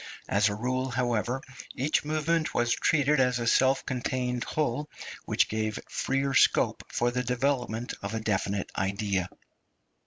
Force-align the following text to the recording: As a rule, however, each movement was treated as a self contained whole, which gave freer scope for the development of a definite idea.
As 0.27 0.49
a 0.49 0.55
rule, 0.55 0.89
however, 0.89 1.43
each 1.75 2.03
movement 2.03 2.55
was 2.55 2.73
treated 2.73 3.19
as 3.19 3.37
a 3.37 3.45
self 3.45 3.85
contained 3.85 4.43
whole, 4.45 4.89
which 5.25 5.47
gave 5.47 5.77
freer 5.87 6.33
scope 6.33 6.83
for 6.91 7.11
the 7.11 7.21
development 7.23 7.93
of 8.01 8.15
a 8.15 8.19
definite 8.19 8.71
idea. 8.75 9.29